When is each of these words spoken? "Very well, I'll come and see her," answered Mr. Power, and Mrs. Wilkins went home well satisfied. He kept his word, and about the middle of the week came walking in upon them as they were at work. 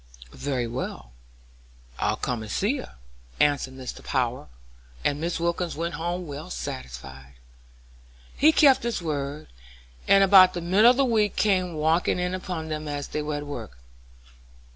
"Very 0.33 0.65
well, 0.65 1.11
I'll 1.99 2.15
come 2.15 2.41
and 2.41 2.51
see 2.51 2.77
her," 2.77 2.95
answered 3.39 3.75
Mr. 3.75 4.03
Power, 4.03 4.47
and 5.05 5.21
Mrs. 5.23 5.39
Wilkins 5.39 5.75
went 5.75 5.93
home 5.93 6.25
well 6.25 6.49
satisfied. 6.49 7.35
He 8.35 8.51
kept 8.51 8.81
his 8.81 8.99
word, 9.03 9.45
and 10.07 10.23
about 10.23 10.55
the 10.55 10.61
middle 10.61 10.89
of 10.89 10.97
the 10.97 11.05
week 11.05 11.35
came 11.35 11.75
walking 11.75 12.17
in 12.17 12.33
upon 12.33 12.67
them 12.69 12.87
as 12.87 13.09
they 13.09 13.21
were 13.21 13.35
at 13.35 13.45
work. 13.45 13.77